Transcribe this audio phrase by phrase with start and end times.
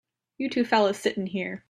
[0.39, 1.59] You two fellas sit in here.